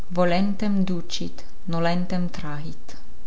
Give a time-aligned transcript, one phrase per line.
[0.07, 2.97] 'Volentem ducit, nolentem trahit.